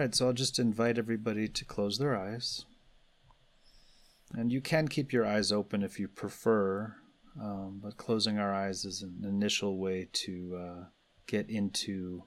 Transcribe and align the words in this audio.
right, 0.00 0.14
so 0.14 0.26
I'll 0.26 0.32
just 0.32 0.58
invite 0.58 0.96
everybody 0.96 1.46
to 1.46 1.64
close 1.64 1.98
their 1.98 2.16
eyes. 2.16 2.64
And 4.32 4.50
you 4.50 4.60
can 4.60 4.88
keep 4.88 5.12
your 5.12 5.26
eyes 5.26 5.52
open 5.52 5.82
if 5.82 6.00
you 6.00 6.08
prefer, 6.08 6.94
um, 7.40 7.80
but 7.82 7.96
closing 7.96 8.38
our 8.38 8.54
eyes 8.54 8.84
is 8.84 9.02
an 9.02 9.24
initial 9.26 9.76
way 9.78 10.08
to 10.12 10.58
uh, 10.58 10.84
get 11.26 11.50
into 11.50 12.24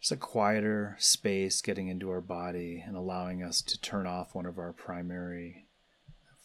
just 0.00 0.12
a 0.12 0.16
quieter 0.16 0.96
space, 0.98 1.60
getting 1.60 1.86
into 1.86 2.10
our 2.10 2.20
body 2.20 2.82
and 2.84 2.96
allowing 2.96 3.42
us 3.42 3.62
to 3.62 3.80
turn 3.80 4.06
off 4.06 4.34
one 4.34 4.46
of 4.46 4.58
our 4.58 4.72
primary 4.72 5.66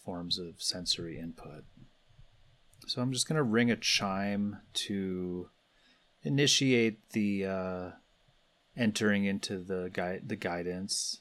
forms 0.04 0.38
of 0.38 0.62
sensory 0.62 1.18
input. 1.18 1.64
So 2.86 3.02
I'm 3.02 3.12
just 3.12 3.26
going 3.26 3.36
to 3.36 3.42
ring 3.42 3.70
a 3.70 3.76
chime 3.76 4.58
to 4.74 5.50
initiate 6.22 7.10
the 7.10 7.44
uh, 7.44 7.90
entering 8.78 9.24
into 9.24 9.58
the 9.58 9.90
guide 9.92 10.22
the 10.26 10.36
guidance 10.36 11.20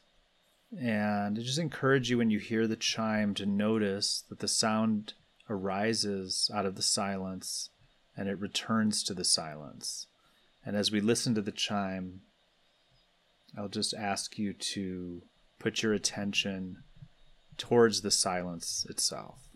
and 0.72 1.38
I 1.38 1.42
just 1.42 1.60
encourage 1.60 2.10
you 2.10 2.18
when 2.18 2.30
you 2.30 2.40
hear 2.40 2.68
the 2.68 2.76
chime 2.76 3.34
to 3.36 3.46
notice 3.46 4.24
that 4.30 4.40
the 4.40 4.48
sound 4.48 5.14
arises 5.50 6.52
out 6.54 6.66
of 6.66 6.76
the 6.76 6.82
silence 6.82 7.70
and 8.16 8.28
it 8.28 8.40
returns 8.40 9.04
to 9.04 9.14
the 9.14 9.24
silence. 9.24 10.08
And 10.66 10.76
as 10.76 10.92
we 10.92 11.00
listen 11.00 11.36
to 11.36 11.42
the 11.42 11.54
chime, 11.54 12.22
I'll 13.58 13.70
just 13.70 13.94
ask 13.94 14.38
you 14.38 14.54
to 14.54 15.24
put 15.58 15.82
your 15.82 15.94
attention 15.94 16.84
towards 17.56 18.02
the 18.02 18.12
silence 18.12 18.86
itself. 18.90 19.47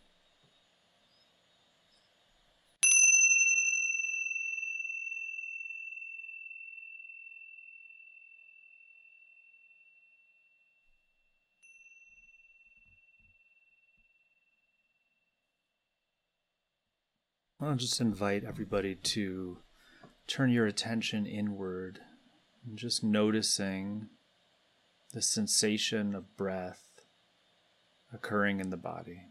I'll 17.64 17.76
just 17.76 18.02
invite 18.02 18.44
everybody 18.44 18.96
to 18.96 19.58
turn 20.26 20.50
your 20.50 20.66
attention 20.66 21.28
inward 21.28 22.00
and 22.66 22.76
just 22.76 23.04
noticing 23.04 24.10
the 25.14 25.22
sensation 25.22 26.16
of 26.16 26.36
breath 26.36 27.04
occurring 28.12 28.62
in 28.62 28.72
the 28.72 28.78
body. 28.78 29.26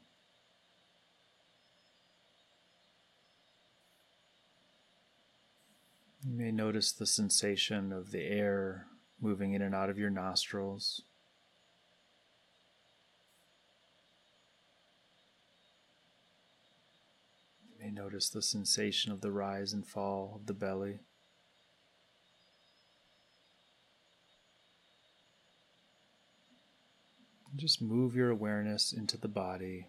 You 6.24 6.32
may 6.32 6.52
notice 6.52 6.92
the 6.92 7.06
sensation 7.06 7.92
of 7.92 8.12
the 8.12 8.22
air 8.22 8.86
moving 9.20 9.54
in 9.54 9.62
and 9.62 9.74
out 9.74 9.90
of 9.90 9.98
your 9.98 10.10
nostrils. 10.10 11.02
Notice 17.90 18.28
the 18.28 18.42
sensation 18.42 19.12
of 19.12 19.20
the 19.20 19.30
rise 19.30 19.72
and 19.72 19.86
fall 19.86 20.32
of 20.36 20.46
the 20.46 20.54
belly. 20.54 21.00
Just 27.56 27.82
move 27.82 28.14
your 28.14 28.30
awareness 28.30 28.92
into 28.92 29.16
the 29.16 29.28
body, 29.28 29.88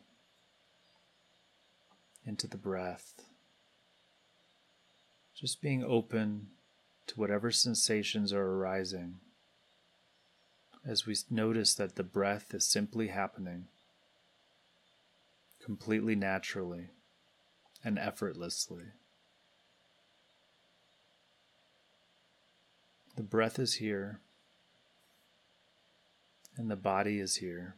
into 2.26 2.48
the 2.48 2.58
breath. 2.58 3.22
Just 5.36 5.62
being 5.62 5.84
open 5.84 6.48
to 7.08 7.20
whatever 7.20 7.52
sensations 7.52 8.34
are 8.34 8.46
arising 8.46 9.20
as 10.86 11.06
we 11.06 11.16
notice 11.30 11.76
that 11.76 11.96
the 11.96 12.04
breath 12.04 12.54
is 12.54 12.66
simply 12.66 13.08
happening 13.08 13.68
completely 15.64 16.16
naturally 16.16 16.90
and 17.84 17.98
effortlessly. 17.98 18.84
The 23.16 23.24
breath 23.24 23.60
is 23.60 23.76
here, 23.76 24.20
and 26.58 26.70
the 26.72 26.76
body 26.76 27.20
is 27.20 27.38
here. 27.38 27.76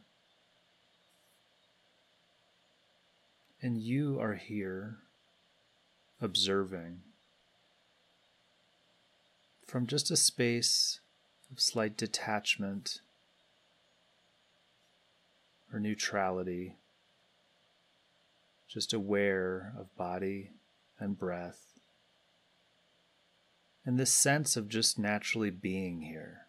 And 3.60 3.80
you 3.80 4.20
are 4.20 4.34
here 4.34 4.98
observing 6.20 7.00
from 9.66 9.86
just 9.86 10.10
a 10.10 10.16
space 10.16 11.00
of 11.50 11.60
slight 11.60 11.96
detachment 11.96 13.00
or 15.72 15.80
neutrality 15.80 16.76
just 18.74 18.92
aware 18.92 19.72
of 19.78 19.96
body 19.96 20.50
and 20.98 21.16
breath, 21.16 21.78
and 23.86 24.00
this 24.00 24.10
sense 24.10 24.56
of 24.56 24.68
just 24.68 24.98
naturally 24.98 25.48
being 25.48 26.00
here. 26.00 26.48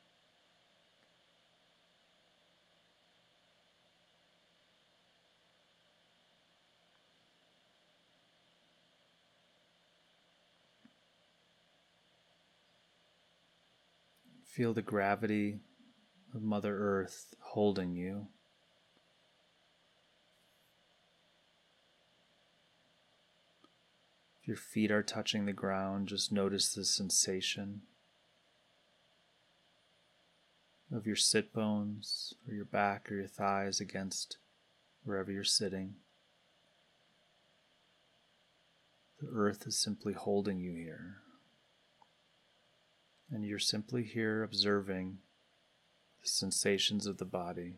Feel 14.44 14.74
the 14.74 14.81
gravity 14.81 15.59
of 16.34 16.42
Mother 16.42 16.75
Earth 16.75 17.36
holding 17.40 17.96
you. 17.96 18.30
If 24.45 24.50
your 24.50 24.57
feet 24.57 24.91
are 24.91 25.01
touching 25.01 25.47
the 25.47 25.53
ground, 25.53 26.07
just 26.07 26.31
notice 26.31 26.72
the 26.72 26.85
sensation 26.85 27.81
of 30.91 31.07
your 31.07 31.16
sit 31.16 31.51
bones 31.51 32.35
or 32.47 32.53
your 32.53 32.66
back 32.66 33.11
or 33.11 33.16
your 33.16 33.28
thighs 33.28 33.79
against 33.79 34.38
wherever 35.03 35.31
you're 35.31 35.44
sitting. 35.44 35.95
The 39.19 39.29
earth 39.33 39.66
is 39.66 39.79
simply 39.79 40.13
holding 40.13 40.59
you 40.59 40.75
here. 40.75 41.16
And 43.31 43.44
you're 43.44 43.57
simply 43.57 44.03
here 44.03 44.44
observing 44.44 45.17
the 46.22 46.29
sensations 46.29 47.07
of 47.07 47.17
the 47.17 47.25
body 47.25 47.77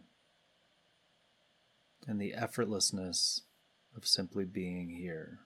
and 2.06 2.20
the 2.20 2.34
effortlessness 2.38 3.44
of 3.96 4.06
simply 4.06 4.44
being 4.44 4.90
here 4.90 5.40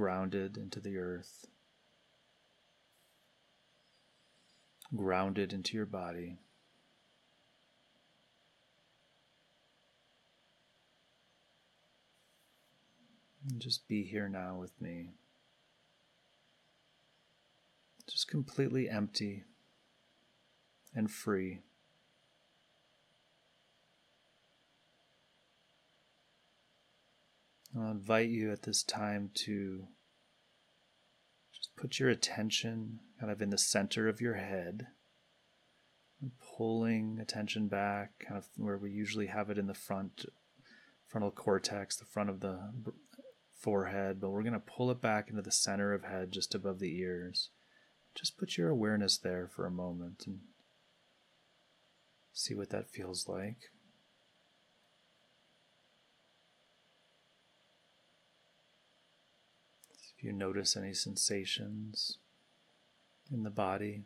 grounded 0.00 0.56
into 0.56 0.80
the 0.80 0.96
earth, 0.96 1.44
grounded 4.96 5.52
into 5.52 5.76
your 5.76 5.84
body. 5.84 6.38
And 13.46 13.60
just 13.60 13.86
be 13.88 14.02
here 14.02 14.26
now 14.26 14.56
with 14.58 14.72
me. 14.80 15.10
Just 18.10 18.26
completely 18.26 18.88
empty 18.88 19.44
and 20.94 21.10
free. 21.10 21.60
I'll 27.76 27.90
invite 27.90 28.28
you 28.28 28.50
at 28.52 28.62
this 28.62 28.82
time 28.82 29.30
to 29.46 29.86
just 31.54 31.76
put 31.76 31.98
your 31.98 32.08
attention 32.08 32.98
kind 33.18 33.30
of 33.30 33.40
in 33.40 33.50
the 33.50 33.58
center 33.58 34.08
of 34.08 34.20
your 34.20 34.34
head, 34.34 34.88
pulling 36.56 37.18
attention 37.20 37.68
back, 37.68 38.12
kind 38.26 38.38
of 38.38 38.48
where 38.56 38.76
we 38.76 38.90
usually 38.90 39.28
have 39.28 39.50
it 39.50 39.58
in 39.58 39.66
the 39.66 39.74
front 39.74 40.24
frontal 41.06 41.30
cortex, 41.30 41.96
the 41.96 42.04
front 42.04 42.30
of 42.30 42.40
the 42.40 42.60
forehead, 43.60 44.20
but 44.20 44.30
we're 44.30 44.42
going 44.42 44.52
to 44.52 44.60
pull 44.60 44.90
it 44.90 45.00
back 45.00 45.28
into 45.28 45.42
the 45.42 45.52
center 45.52 45.92
of 45.92 46.04
head 46.04 46.32
just 46.32 46.54
above 46.54 46.78
the 46.78 46.98
ears. 46.98 47.50
Just 48.14 48.38
put 48.38 48.56
your 48.56 48.70
awareness 48.70 49.18
there 49.18 49.48
for 49.54 49.66
a 49.66 49.70
moment 49.70 50.24
and 50.26 50.40
see 52.32 52.54
what 52.54 52.70
that 52.70 52.90
feels 52.90 53.28
like. 53.28 53.58
If 60.20 60.24
you 60.24 60.32
notice 60.34 60.76
any 60.76 60.92
sensations 60.92 62.18
in 63.32 63.42
the 63.42 63.48
body, 63.48 64.02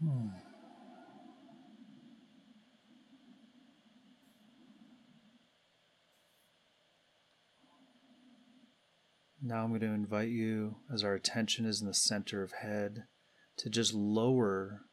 hmm. 0.00 0.28
Now 9.42 9.62
I'm 9.62 9.68
going 9.68 9.80
to 9.80 9.88
invite 9.88 10.30
you, 10.30 10.76
as 10.90 11.04
our 11.04 11.12
attention 11.12 11.66
is 11.66 11.82
in 11.82 11.86
the 11.86 11.92
center 11.92 12.42
of 12.42 12.52
head, 12.52 13.04
to 13.58 13.68
just 13.68 13.92
lower 13.92 14.84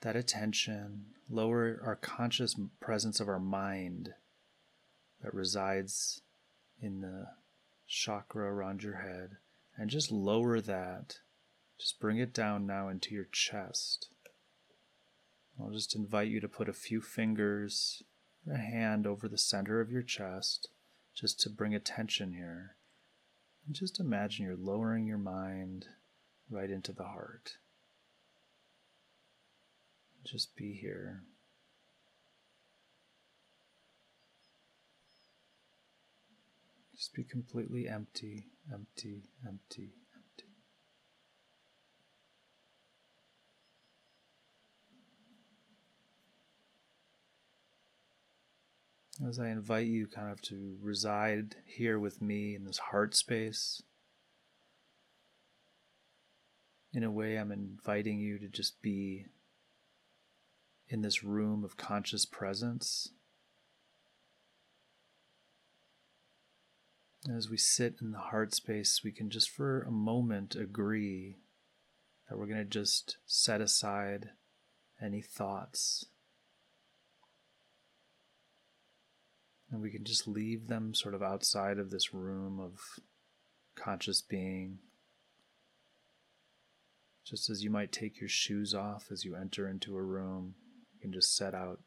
that 0.00 0.16
attention, 0.16 1.08
lower 1.28 1.78
our 1.84 1.96
conscious 1.96 2.56
presence 2.80 3.20
of 3.20 3.28
our 3.28 3.38
mind 3.38 4.14
that 5.22 5.34
resides 5.34 6.20
in 6.80 7.00
the 7.00 7.26
chakra 7.86 8.52
around 8.52 8.82
your 8.82 8.96
head, 8.96 9.36
and 9.76 9.90
just 9.90 10.10
lower 10.10 10.60
that. 10.60 11.18
Just 11.78 12.00
bring 12.00 12.18
it 12.18 12.32
down 12.32 12.66
now 12.66 12.88
into 12.88 13.14
your 13.14 13.28
chest. 13.32 14.08
I'll 15.60 15.70
just 15.70 15.94
invite 15.94 16.28
you 16.28 16.40
to 16.40 16.48
put 16.48 16.68
a 16.68 16.72
few 16.72 17.00
fingers, 17.00 18.02
a 18.50 18.56
hand 18.56 19.06
over 19.06 19.28
the 19.28 19.38
center 19.38 19.80
of 19.80 19.90
your 19.90 20.02
chest, 20.02 20.68
just 21.14 21.40
to 21.40 21.50
bring 21.50 21.74
attention 21.74 22.32
here. 22.32 22.76
And 23.66 23.74
just 23.74 24.00
imagine 24.00 24.44
you're 24.44 24.56
lowering 24.56 25.06
your 25.06 25.18
mind 25.18 25.86
right 26.50 26.70
into 26.70 26.92
the 26.92 27.04
heart. 27.04 27.58
Just 30.24 30.56
be 30.56 30.72
here. 30.72 31.22
Just 37.02 37.14
be 37.14 37.24
completely 37.24 37.88
empty, 37.88 38.46
empty, 38.72 39.24
empty, 39.44 39.90
empty. 40.14 40.52
As 49.26 49.40
I 49.40 49.48
invite 49.48 49.88
you 49.88 50.06
kind 50.06 50.30
of 50.30 50.40
to 50.42 50.76
reside 50.80 51.56
here 51.66 51.98
with 51.98 52.22
me 52.22 52.54
in 52.54 52.66
this 52.66 52.78
heart 52.78 53.16
space, 53.16 53.82
in 56.92 57.02
a 57.02 57.10
way, 57.10 57.34
I'm 57.34 57.50
inviting 57.50 58.20
you 58.20 58.38
to 58.38 58.46
just 58.46 58.80
be 58.80 59.26
in 60.86 61.02
this 61.02 61.24
room 61.24 61.64
of 61.64 61.76
conscious 61.76 62.24
presence. 62.24 63.10
As 67.30 67.48
we 67.48 67.56
sit 67.56 67.98
in 68.02 68.10
the 68.10 68.18
heart 68.18 68.52
space, 68.52 69.02
we 69.04 69.12
can 69.12 69.30
just 69.30 69.48
for 69.48 69.82
a 69.82 69.92
moment 69.92 70.56
agree 70.56 71.38
that 72.28 72.36
we're 72.36 72.46
going 72.46 72.58
to 72.58 72.64
just 72.64 73.18
set 73.26 73.60
aside 73.60 74.30
any 75.00 75.22
thoughts. 75.22 76.06
And 79.70 79.80
we 79.80 79.90
can 79.90 80.02
just 80.02 80.26
leave 80.26 80.66
them 80.66 80.94
sort 80.94 81.14
of 81.14 81.22
outside 81.22 81.78
of 81.78 81.90
this 81.90 82.12
room 82.12 82.58
of 82.58 82.80
conscious 83.76 84.20
being. 84.20 84.80
Just 87.24 87.48
as 87.48 87.62
you 87.62 87.70
might 87.70 87.92
take 87.92 88.20
your 88.20 88.28
shoes 88.28 88.74
off 88.74 89.06
as 89.12 89.24
you 89.24 89.36
enter 89.36 89.68
into 89.68 89.96
a 89.96 90.02
room, 90.02 90.56
you 90.92 91.00
can 91.00 91.12
just 91.12 91.36
set 91.36 91.54
out, 91.54 91.78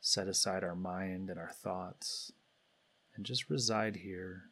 set 0.00 0.26
aside 0.26 0.64
our 0.64 0.74
mind 0.74 1.30
and 1.30 1.38
our 1.38 1.52
thoughts, 1.52 2.32
and 3.14 3.24
just 3.24 3.48
reside 3.48 3.96
here 3.96 4.49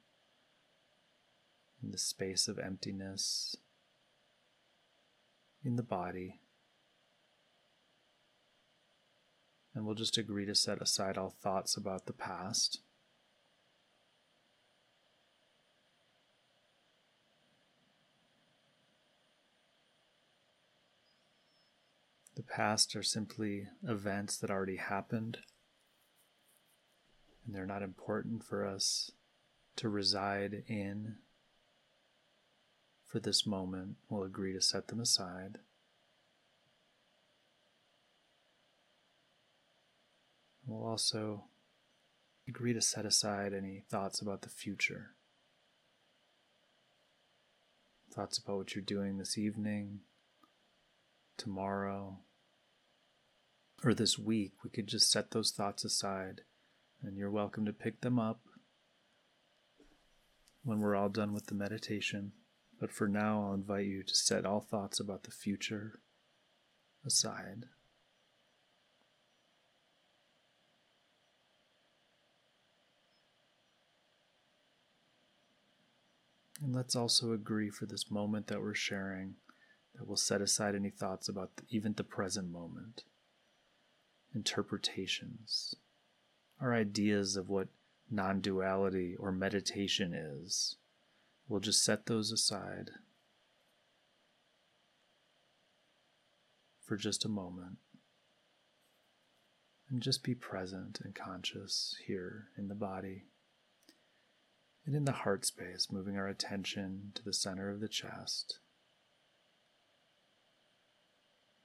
in 1.83 1.91
the 1.91 1.99
space 1.99 2.49
of 2.49 2.59
emptiness 2.59 3.57
in 5.65 5.77
the 5.77 5.83
body. 5.83 6.41
And 9.75 9.85
we'll 9.85 9.95
just 9.95 10.19
agree 10.19 10.47
to 10.47 10.55
set 10.55 10.81
aside 10.81 11.17
all 11.17 11.31
thoughts 11.31 11.77
about 11.77 12.07
the 12.07 12.13
past. 12.13 12.81
The 22.35 22.43
past 22.43 22.95
are 22.97 23.03
simply 23.03 23.67
events 23.87 24.37
that 24.39 24.51
already 24.51 24.77
happened, 24.77 25.39
and 27.45 27.55
they're 27.55 27.67
not 27.67 27.83
important 27.83 28.45
for 28.45 28.65
us 28.65 29.11
to 29.77 29.89
reside 29.89 30.63
in 30.69 31.17
for 33.09 33.19
this 33.19 33.47
moment, 33.47 33.97
we'll 34.09 34.23
agree 34.23 34.53
to 34.53 34.61
set 34.61 34.89
them 34.89 35.01
aside. 35.01 35.59
We'll 40.67 40.87
also 40.87 41.45
agree 42.47 42.75
to 42.75 42.83
set 42.83 43.07
aside 43.07 43.55
any 43.55 43.85
thoughts 43.89 44.21
about 44.21 44.43
the 44.43 44.51
future. 44.51 45.15
Thoughts 48.15 48.37
about 48.37 48.59
what 48.59 48.75
you're 48.75 48.85
doing 48.85 49.17
this 49.17 49.39
evening, 49.39 50.01
tomorrow, 51.39 52.19
or 53.83 53.95
this 53.95 54.19
week. 54.19 54.53
We 54.63 54.69
could 54.69 54.87
just 54.87 55.11
set 55.11 55.31
those 55.31 55.51
thoughts 55.51 55.85
aside, 55.85 56.43
and 57.03 57.17
you're 57.17 57.31
welcome 57.31 57.65
to 57.65 57.73
pick 57.73 58.03
them 58.03 58.19
up 58.19 58.41
when 60.63 60.81
we're 60.81 60.97
all 60.97 61.09
done 61.09 61.33
with 61.33 61.47
the 61.47 61.55
meditation. 61.55 62.33
But 62.81 62.93
for 62.93 63.09
now, 63.09 63.45
I'll 63.45 63.55
invite 63.55 63.87
you 63.87 64.03
to 64.03 64.15
set 64.15 64.47
all 64.47 64.61
thoughts 64.61 65.01
about 65.01 65.25
the 65.25 65.31
future 65.31 66.01
aside. 67.05 67.65
And 76.63 76.75
let's 76.75 76.97
also 76.97 77.33
agree 77.33 77.71
for 77.71 77.87
this 77.87 78.11
moment 78.11 78.49
that 78.49 78.61
we're 78.61 78.75
sharing 78.75 79.37
that 79.95 80.07
we'll 80.07 80.17
set 80.17 80.41
aside 80.41 80.75
any 80.75 80.91
thoughts 80.91 81.29
about 81.29 81.57
the, 81.57 81.63
even 81.71 81.93
the 81.95 82.05
present 82.05 82.51
moment, 82.51 83.05
interpretations, 84.35 85.75
our 86.61 86.75
ideas 86.75 87.37
of 87.37 87.49
what 87.49 87.69
non 88.11 88.41
duality 88.41 89.17
or 89.19 89.33
meditation 89.33 90.15
is. 90.15 90.77
We'll 91.49 91.61
just 91.61 91.83
set 91.83 92.07
those 92.07 92.31
aside 92.31 92.91
for 96.85 96.97
just 96.97 97.25
a 97.25 97.29
moment 97.29 97.79
and 99.89 100.03
just 100.03 100.23
be 100.23 100.35
present 100.35 101.01
and 101.03 101.15
conscious 101.15 101.97
here 102.07 102.49
in 102.59 102.69
the 102.69 102.75
body 102.75 103.25
and 104.85 104.95
in 104.95 105.05
the 105.05 105.13
heart 105.13 105.47
space, 105.47 105.89
moving 105.91 106.17
our 106.17 106.29
attention 106.29 107.13
to 107.15 107.25
the 107.25 107.33
center 107.33 107.71
of 107.71 107.81
the 107.81 107.89
chest. 107.89 108.61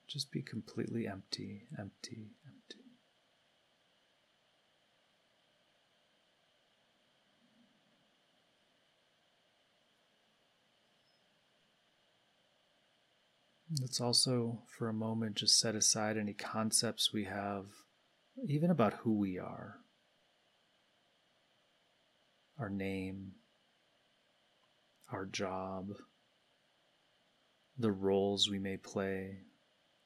Just 0.07 0.31
be 0.31 0.41
completely 0.41 1.07
empty, 1.07 1.63
empty, 1.77 2.31
empty. 2.47 2.62
Let's 13.81 13.99
also, 13.99 14.61
for 14.67 14.87
a 14.87 14.93
moment, 14.93 15.35
just 15.35 15.59
set 15.59 15.73
aside 15.73 16.15
any 16.15 16.33
concepts 16.33 17.11
we 17.11 17.23
have, 17.23 17.65
even 18.47 18.69
about 18.69 18.93
who 18.93 19.17
we 19.17 19.39
are, 19.39 19.77
our 22.59 22.69
name, 22.69 23.31
our 25.11 25.25
job, 25.25 25.87
the 27.77 27.91
roles 27.91 28.47
we 28.47 28.59
may 28.59 28.77
play 28.77 29.39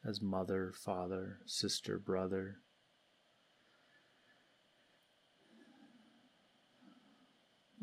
as 0.05 0.21
mother, 0.21 0.73
father, 0.73 1.39
sister, 1.45 1.99
brother. 1.99 2.59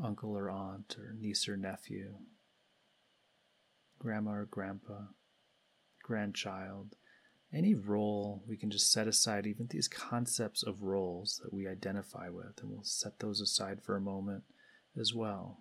Uncle 0.03 0.37
or 0.37 0.51
aunt, 0.51 0.97
or 0.99 1.15
niece 1.17 1.47
or 1.47 1.57
nephew, 1.57 2.15
grandma 3.99 4.33
or 4.33 4.45
grandpa 4.47 5.03
grandchild, 6.05 6.95
any 7.53 7.75
role, 7.75 8.43
we 8.47 8.57
can 8.57 8.71
just 8.71 8.93
set 8.93 9.09
aside 9.09 9.47
even 9.47 9.67
these 9.69 9.89
concepts 9.89 10.63
of 10.63 10.83
roles 10.83 11.41
that 11.43 11.53
we 11.53 11.69
identify 11.69 12.29
with, 12.29 12.61
and 12.61 12.71
we'll 12.71 12.83
set 12.83 13.19
those 13.19 13.41
aside 13.41 13.81
for 13.83 13.97
a 13.97 14.01
moment 14.01 14.45
as 14.99 15.15
well. 15.15 15.59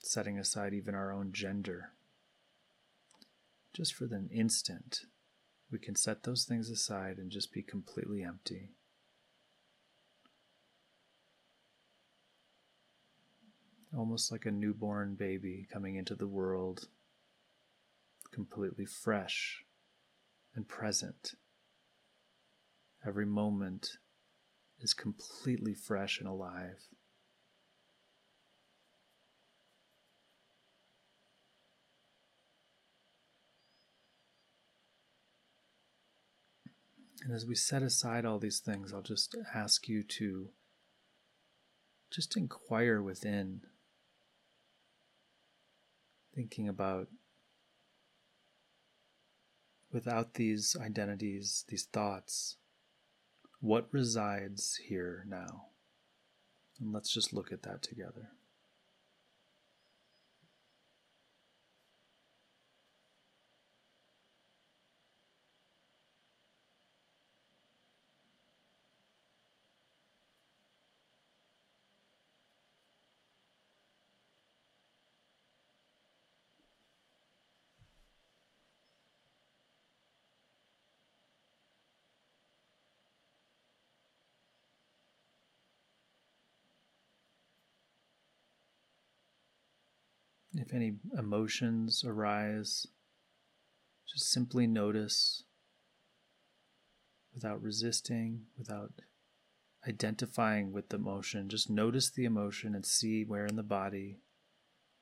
Setting 0.00 0.38
aside 0.38 0.74
even 0.74 0.94
our 0.94 1.12
own 1.12 1.32
gender. 1.32 1.92
Just 3.72 3.94
for 3.94 4.04
an 4.06 4.28
instant, 4.32 5.02
we 5.70 5.78
can 5.78 5.94
set 5.94 6.24
those 6.24 6.44
things 6.44 6.70
aside 6.70 7.18
and 7.18 7.30
just 7.30 7.52
be 7.52 7.62
completely 7.62 8.24
empty. 8.24 8.70
Almost 13.96 14.32
like 14.32 14.46
a 14.46 14.50
newborn 14.50 15.14
baby 15.14 15.68
coming 15.72 15.94
into 15.94 16.16
the 16.16 16.26
world 16.26 16.88
completely 18.32 18.86
fresh 18.86 19.64
and 20.54 20.68
present. 20.68 21.34
Every 23.06 23.26
moment 23.26 23.98
is 24.80 24.94
completely 24.94 25.74
fresh 25.74 26.18
and 26.18 26.28
alive. 26.28 26.88
And 37.22 37.34
as 37.34 37.44
we 37.44 37.54
set 37.54 37.82
aside 37.82 38.24
all 38.24 38.38
these 38.38 38.60
things, 38.60 38.92
I'll 38.92 39.02
just 39.02 39.36
ask 39.54 39.88
you 39.88 40.02
to 40.02 40.48
just 42.10 42.36
inquire 42.36 43.02
within, 43.02 43.60
thinking 46.34 46.68
about 46.68 47.08
without 49.92 50.34
these 50.34 50.76
identities, 50.80 51.64
these 51.68 51.84
thoughts, 51.84 52.56
what 53.60 53.88
resides 53.92 54.76
here 54.88 55.24
now? 55.28 55.66
And 56.80 56.92
let's 56.92 57.12
just 57.12 57.32
look 57.32 57.52
at 57.52 57.62
that 57.62 57.82
together. 57.82 58.30
If 90.60 90.74
any 90.74 90.96
emotions 91.16 92.04
arise, 92.04 92.86
just 94.06 94.30
simply 94.30 94.66
notice 94.66 95.44
without 97.32 97.62
resisting, 97.62 98.42
without 98.58 98.92
identifying 99.88 100.70
with 100.70 100.90
the 100.90 100.96
emotion. 100.96 101.48
Just 101.48 101.70
notice 101.70 102.10
the 102.10 102.26
emotion 102.26 102.74
and 102.74 102.84
see 102.84 103.24
where 103.24 103.46
in 103.46 103.56
the 103.56 103.62
body 103.62 104.18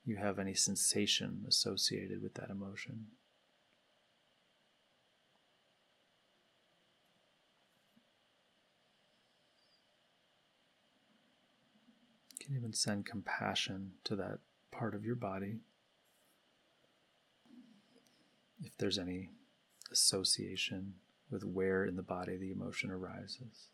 you 0.05 0.17
have 0.17 0.39
any 0.39 0.55
sensation 0.55 1.45
associated 1.49 2.23
with 2.23 2.35
that 2.35 2.51
emotion. 2.51 3.07
Can 12.39 12.55
even 12.55 12.73
send 12.73 13.07
compassion 13.07 13.95
to 14.05 14.15
that 14.15 14.39
part 14.79 14.95
of 14.95 15.05
your 15.05 15.17
body. 15.17 15.59
If 18.61 18.77
there's 18.79 18.99
any 18.99 19.31
association 19.91 20.95
with 21.31 21.43
where 21.43 21.85
in 21.85 21.97
the 21.97 22.03
body 22.03 22.37
the 22.37 22.53
emotion 22.53 22.91
arises, 22.91 23.71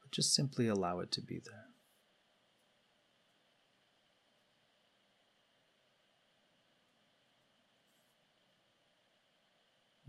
but 0.00 0.10
just 0.10 0.34
simply 0.34 0.68
allow 0.68 1.00
it 1.00 1.12
to 1.12 1.20
be 1.20 1.38
there. 1.44 1.66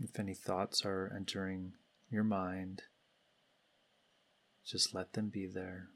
If 0.00 0.18
any 0.18 0.34
thoughts 0.34 0.84
are 0.84 1.12
entering 1.14 1.72
your 2.10 2.24
mind, 2.24 2.82
just 4.64 4.94
let 4.94 5.12
them 5.12 5.28
be 5.28 5.46
there. 5.46 5.88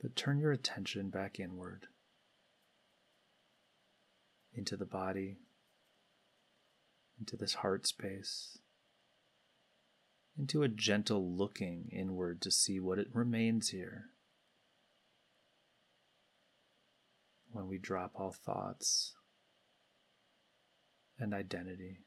But 0.00 0.16
turn 0.16 0.38
your 0.38 0.52
attention 0.52 1.10
back 1.10 1.40
inward 1.40 1.86
into 4.56 4.76
the 4.76 4.86
body, 4.86 5.38
into 7.18 7.36
this 7.36 7.54
heart 7.54 7.86
space, 7.86 8.58
into 10.38 10.62
a 10.62 10.68
gentle 10.68 11.36
looking 11.36 11.88
inward 11.92 12.40
to 12.42 12.50
see 12.50 12.80
what 12.80 12.98
it 12.98 13.08
remains 13.12 13.68
here. 13.68 14.06
When 17.52 17.68
we 17.68 17.78
drop 17.78 18.12
all 18.16 18.32
thoughts 18.32 19.14
and 21.18 21.32
identity. 21.32 22.05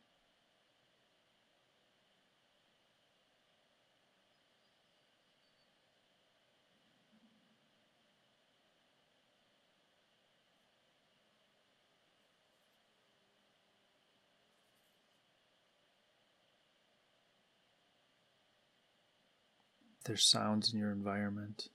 There's 20.09 20.25
sounds 20.25 20.73
in 20.73 20.79
your 20.79 20.91
environment, 20.91 21.67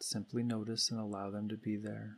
simply 0.00 0.42
notice 0.42 0.90
and 0.90 0.98
allow 0.98 1.28
them 1.28 1.50
to 1.50 1.54
be 1.54 1.76
there. 1.76 2.16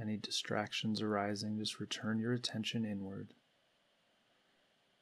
Any 0.00 0.18
distractions 0.18 1.02
arising, 1.02 1.58
just 1.58 1.80
return 1.80 2.20
your 2.20 2.32
attention 2.32 2.84
inward. 2.84 3.34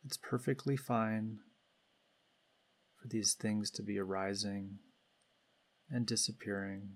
It's 0.03 0.17
perfectly 0.17 0.79
fine 0.79 1.41
for 2.99 3.07
these 3.09 3.35
things 3.35 3.71
to 3.73 3.83
be 3.83 3.99
arising 3.99 4.79
and 5.91 6.07
disappearing 6.07 6.93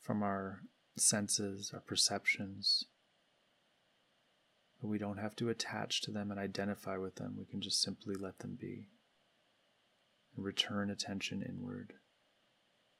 from 0.00 0.24
our 0.24 0.62
senses, 0.96 1.70
our 1.72 1.78
perceptions. 1.78 2.86
But 4.80 4.88
we 4.88 4.98
don't 4.98 5.18
have 5.18 5.36
to 5.36 5.48
attach 5.48 6.00
to 6.00 6.10
them 6.10 6.32
and 6.32 6.40
identify 6.40 6.96
with 6.96 7.14
them. 7.14 7.36
We 7.38 7.44
can 7.44 7.60
just 7.60 7.80
simply 7.80 8.16
let 8.16 8.40
them 8.40 8.58
be 8.60 8.88
and 10.36 10.44
return 10.44 10.90
attention 10.90 11.42
inward 11.42 11.94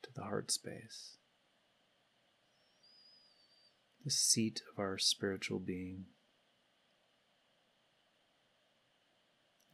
to 0.02 0.10
the 0.14 0.22
heart 0.22 0.50
space, 0.50 1.16
the 4.04 4.10
seat 4.10 4.62
of 4.72 4.78
our 4.78 4.98
spiritual 4.98 5.58
being, 5.58 6.06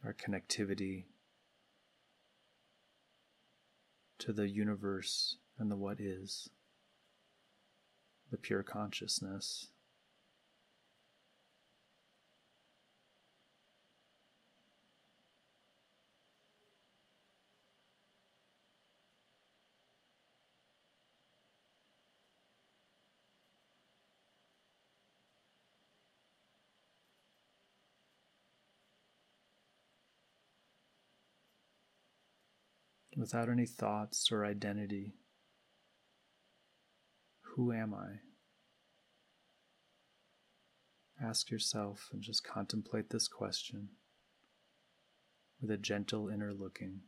our 0.03 0.13
connectivity 0.13 1.05
to 4.19 4.33
the 4.33 4.49
universe 4.49 5.37
and 5.57 5.71
the 5.71 5.75
what 5.75 5.99
is, 5.99 6.49
the 8.31 8.37
pure 8.37 8.63
consciousness. 8.63 9.71
Without 33.19 33.49
any 33.49 33.65
thoughts 33.65 34.31
or 34.31 34.45
identity. 34.45 35.13
Who 37.41 37.73
am 37.73 37.93
I? 37.93 38.21
Ask 41.21 41.51
yourself 41.51 42.07
and 42.13 42.21
just 42.21 42.45
contemplate 42.45 43.09
this 43.09 43.27
question 43.27 43.89
with 45.61 45.69
a 45.69 45.77
gentle 45.77 46.29
inner 46.29 46.53
looking. 46.53 47.01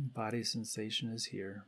Body 0.00 0.44
sensation 0.44 1.12
is 1.12 1.24
here. 1.24 1.64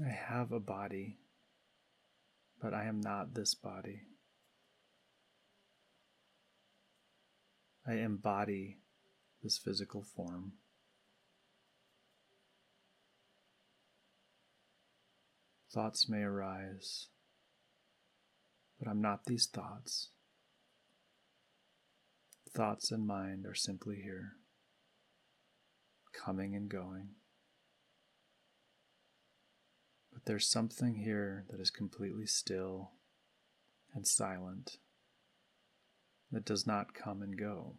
I 0.00 0.08
have 0.08 0.52
a 0.52 0.60
body, 0.60 1.18
but 2.62 2.72
I 2.72 2.84
am 2.84 3.00
not 3.00 3.34
this 3.34 3.52
body. 3.52 4.02
I 7.84 7.94
embody 7.94 8.78
this 9.42 9.58
physical 9.58 10.04
form. 10.04 10.52
Thoughts 15.72 16.08
may 16.08 16.22
arise, 16.22 17.08
but 18.78 18.88
I'm 18.88 19.02
not 19.02 19.24
these 19.24 19.48
thoughts. 19.48 20.10
Thoughts 22.54 22.92
and 22.92 23.04
mind 23.04 23.46
are 23.46 23.56
simply 23.56 23.96
here 23.96 24.34
coming 26.14 26.54
and 26.54 26.68
going. 26.68 27.10
But 30.12 30.24
there's 30.26 30.48
something 30.48 30.96
here 30.96 31.44
that 31.50 31.60
is 31.60 31.70
completely 31.70 32.26
still 32.26 32.92
and 33.94 34.06
silent 34.06 34.78
that 36.30 36.44
does 36.44 36.66
not 36.66 36.94
come 36.94 37.22
and 37.22 37.38
go. 37.38 37.74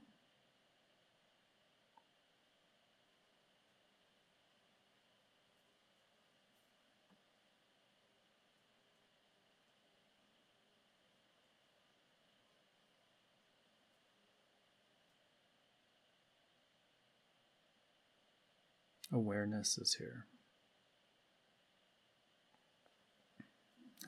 Awareness 19.11 19.77
is 19.77 19.95
here. 19.95 20.25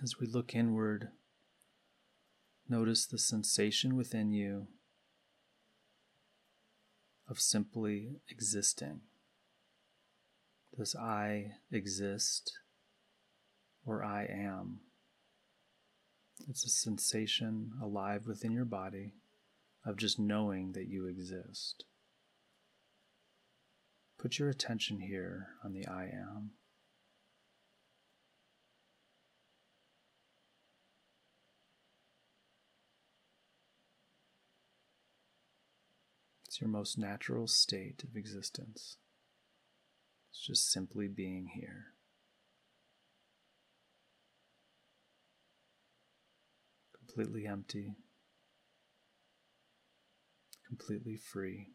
As 0.04 0.20
we 0.20 0.28
look 0.28 0.56
inward, 0.56 1.10
notice 2.68 3.06
the 3.06 3.18
sensation 3.18 3.96
within 3.96 4.32
you 4.32 4.68
of 7.30 7.40
simply 7.40 8.18
existing. 8.30 9.02
Does 10.78 10.96
I 10.96 11.54
exist 11.72 12.52
or 13.86 14.04
I 14.04 14.26
am? 14.26 14.82
It's 16.48 16.66
a 16.66 16.70
sensation 16.70 17.72
alive 17.82 18.28
within 18.28 18.52
your 18.52 18.66
body 18.66 19.14
of 19.86 19.98
just 19.98 20.20
knowing 20.20 20.74
that 20.74 20.88
you 20.88 21.08
exist. 21.08 21.86
Put 24.20 24.40
your 24.40 24.50
attention 24.50 25.00
here 25.00 25.50
on 25.64 25.74
the 25.74 25.86
I 25.88 26.06
am. 26.06 26.52
It's 36.48 36.62
your 36.62 36.70
most 36.70 36.98
natural 36.98 37.46
state 37.46 38.04
of 38.04 38.16
existence. 38.16 38.98
It's 40.32 40.44
just 40.44 40.72
simply 40.72 41.08
being 41.08 41.52
here. 41.54 41.94
Completely 46.98 47.46
empty, 47.46 47.94
completely 50.68 51.16
free. 51.16 51.68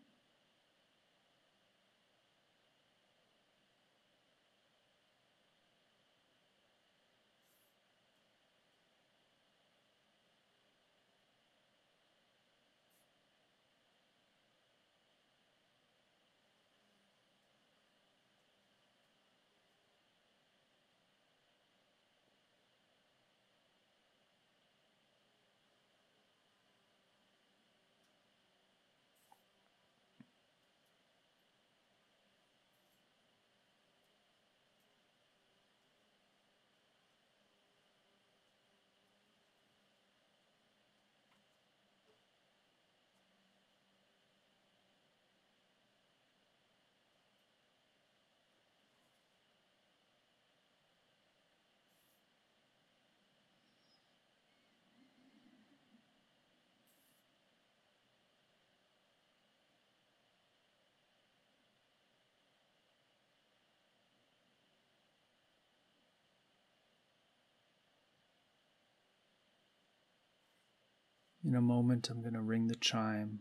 In 71.53 71.59
a 71.59 71.61
moment, 71.61 72.09
I'm 72.09 72.23
going 72.23 72.33
to 72.33 72.41
ring 72.41 72.69
the 72.69 72.75
chime 72.75 73.41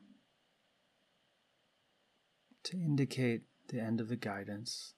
to 2.66 2.76
indicate 2.76 3.44
the 3.70 3.80
end 3.80 4.02
of 4.02 4.10
the 4.10 4.18
guidance. 4.18 4.96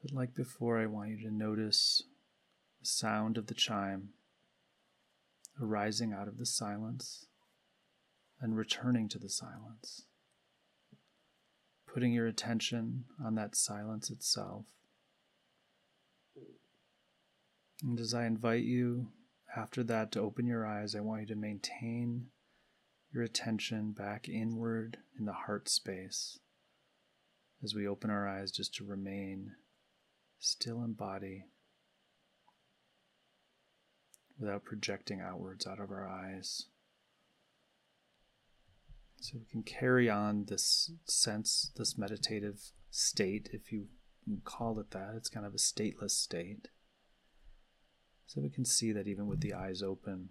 But 0.00 0.14
like 0.14 0.34
before, 0.34 0.80
I 0.80 0.86
want 0.86 1.10
you 1.10 1.18
to 1.18 1.30
notice 1.30 2.04
the 2.80 2.86
sound 2.86 3.36
of 3.36 3.48
the 3.48 3.54
chime 3.54 4.14
arising 5.60 6.14
out 6.14 6.26
of 6.26 6.38
the 6.38 6.46
silence 6.46 7.26
and 8.40 8.56
returning 8.56 9.10
to 9.10 9.18
the 9.18 9.28
silence. 9.28 10.06
Putting 11.86 12.14
your 12.14 12.26
attention 12.26 13.04
on 13.22 13.34
that 13.34 13.54
silence 13.54 14.08
itself. 14.08 14.64
And 17.82 18.00
as 18.00 18.14
I 18.14 18.24
invite 18.24 18.64
you 18.64 19.08
after 19.56 19.82
that, 19.84 20.12
to 20.12 20.20
open 20.20 20.46
your 20.46 20.66
eyes, 20.66 20.94
I 20.94 21.00
want 21.00 21.22
you 21.22 21.26
to 21.28 21.36
maintain 21.36 22.26
your 23.12 23.22
attention 23.22 23.92
back 23.92 24.28
inward 24.28 24.98
in 25.18 25.26
the 25.26 25.32
heart 25.32 25.68
space 25.68 26.38
as 27.62 27.74
we 27.74 27.86
open 27.86 28.10
our 28.10 28.26
eyes, 28.26 28.50
just 28.50 28.74
to 28.74 28.84
remain 28.84 29.52
still 30.38 30.82
in 30.82 30.94
body 30.94 31.44
without 34.38 34.64
projecting 34.64 35.20
outwards 35.20 35.66
out 35.66 35.78
of 35.78 35.90
our 35.90 36.08
eyes. 36.08 36.66
So 39.20 39.38
we 39.38 39.44
can 39.44 39.62
carry 39.62 40.10
on 40.10 40.46
this 40.46 40.90
sense, 41.04 41.70
this 41.76 41.96
meditative 41.96 42.72
state, 42.90 43.48
if 43.52 43.70
you 43.70 43.86
call 44.44 44.80
it 44.80 44.90
that. 44.90 45.14
It's 45.16 45.28
kind 45.28 45.46
of 45.46 45.54
a 45.54 45.58
stateless 45.58 46.10
state. 46.10 46.68
So 48.26 48.40
we 48.40 48.50
can 48.50 48.64
see 48.64 48.92
that 48.92 49.06
even 49.06 49.26
with 49.26 49.40
the 49.40 49.54
eyes 49.54 49.82
open, 49.82 50.28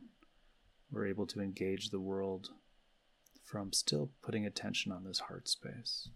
we're 0.91 1.07
able 1.07 1.27
to 1.27 1.41
engage 1.41 1.89
the 1.89 1.99
world 1.99 2.49
from 3.43 3.73
still 3.73 4.11
putting 4.21 4.45
attention 4.45 4.91
on 4.91 5.03
this 5.03 5.19
heart 5.19 5.47
space. 5.47 6.09